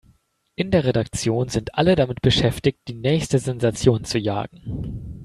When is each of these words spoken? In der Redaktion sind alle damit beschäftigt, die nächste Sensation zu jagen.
In 0.55 0.71
der 0.71 0.83
Redaktion 0.85 1.49
sind 1.49 1.75
alle 1.75 1.95
damit 1.95 2.23
beschäftigt, 2.23 2.79
die 2.87 2.95
nächste 2.95 3.37
Sensation 3.37 4.03
zu 4.03 4.17
jagen. 4.17 5.13